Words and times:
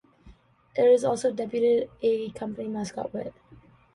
It 0.75 1.03
also 1.03 1.31
debuted 1.31 1.89
a 2.01 2.31
company 2.31 2.67
mascot, 2.69 3.13
"Wit". 3.13 3.35